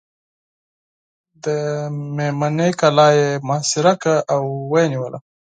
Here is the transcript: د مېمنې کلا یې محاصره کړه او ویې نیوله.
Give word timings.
د 1.43 1.45
مېمنې 2.15 2.69
کلا 2.79 3.07
یې 3.19 3.29
محاصره 3.47 3.93
کړه 4.01 4.17
او 4.33 4.41
ویې 4.71 4.85
نیوله. 4.91 5.19